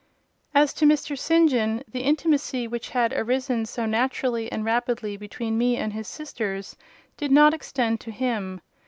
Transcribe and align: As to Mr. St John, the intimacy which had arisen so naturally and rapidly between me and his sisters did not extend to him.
As 0.55 0.73
to 0.73 0.85
Mr. 0.87 1.15
St 1.15 1.47
John, 1.51 1.83
the 1.91 2.01
intimacy 2.01 2.67
which 2.67 2.89
had 2.89 3.13
arisen 3.13 3.67
so 3.67 3.85
naturally 3.85 4.51
and 4.51 4.65
rapidly 4.65 5.15
between 5.15 5.59
me 5.59 5.77
and 5.77 5.93
his 5.93 6.07
sisters 6.07 6.75
did 7.17 7.31
not 7.31 7.53
extend 7.53 7.99
to 8.01 8.09
him. 8.09 8.61